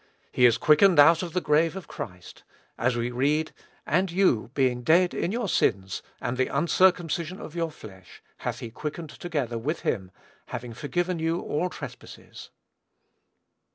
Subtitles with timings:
[0.31, 2.41] He is quickened out of the grave of Christ;
[2.75, 3.51] as we read,
[3.85, 8.71] "and you, being dead in your sins, and the uncircumcision of your flesh, hath he
[8.71, 10.09] quickened together with him,
[10.47, 12.49] having forgiven you all trespasses."